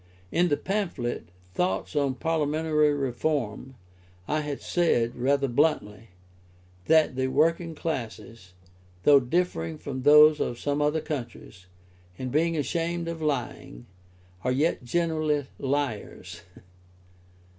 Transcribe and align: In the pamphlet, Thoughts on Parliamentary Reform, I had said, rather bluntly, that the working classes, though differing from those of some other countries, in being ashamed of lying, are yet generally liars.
In 0.31 0.47
the 0.47 0.57
pamphlet, 0.57 1.27
Thoughts 1.53 1.95
on 1.95 2.15
Parliamentary 2.15 2.91
Reform, 2.91 3.75
I 4.27 4.39
had 4.39 4.59
said, 4.59 5.15
rather 5.15 5.47
bluntly, 5.47 6.07
that 6.87 7.15
the 7.15 7.27
working 7.27 7.75
classes, 7.75 8.53
though 9.03 9.19
differing 9.19 9.77
from 9.77 10.01
those 10.01 10.39
of 10.39 10.57
some 10.59 10.81
other 10.81 11.01
countries, 11.01 11.67
in 12.17 12.29
being 12.29 12.57
ashamed 12.57 13.07
of 13.07 13.21
lying, 13.21 13.85
are 14.43 14.51
yet 14.51 14.83
generally 14.83 15.45
liars. 15.59 16.41